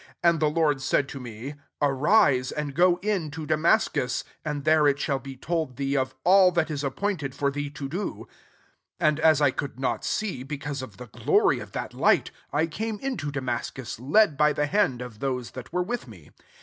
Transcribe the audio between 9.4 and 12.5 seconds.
1 could not see, because of the glory of that light,